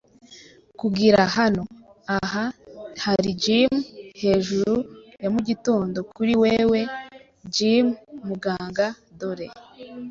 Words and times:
Kugira 0.79 1.21
hano. 1.35 1.63
Ah, 2.15 2.35
hari 3.05 3.29
Jim! 3.43 3.71
Hejuru 4.21 4.75
ya 5.21 5.29
mugitondo 5.33 5.97
kuri 6.13 6.33
wewe, 6.43 6.81
Jim. 7.55 7.85
Muganga, 8.27 8.87
dore 9.19 9.47